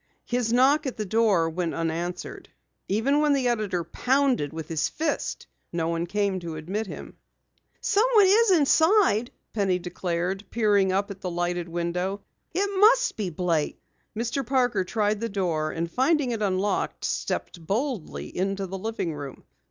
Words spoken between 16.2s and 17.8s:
it unlocked, stepped